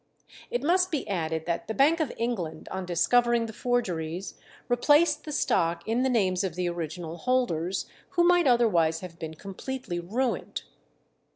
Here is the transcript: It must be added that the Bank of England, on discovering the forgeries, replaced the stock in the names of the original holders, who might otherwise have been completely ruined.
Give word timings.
It 0.49 0.63
must 0.63 0.89
be 0.89 1.07
added 1.07 1.45
that 1.45 1.67
the 1.67 1.75
Bank 1.75 1.99
of 1.99 2.11
England, 2.17 2.67
on 2.71 2.87
discovering 2.87 3.45
the 3.45 3.53
forgeries, 3.53 4.33
replaced 4.67 5.25
the 5.25 5.31
stock 5.31 5.87
in 5.87 6.01
the 6.01 6.09
names 6.09 6.43
of 6.43 6.55
the 6.55 6.67
original 6.69 7.17
holders, 7.17 7.85
who 8.09 8.23
might 8.23 8.47
otherwise 8.47 9.01
have 9.01 9.19
been 9.19 9.35
completely 9.35 9.99
ruined. 9.99 10.63